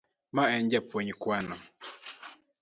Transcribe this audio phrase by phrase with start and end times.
[0.35, 1.55] Ma en japuonj Kwano.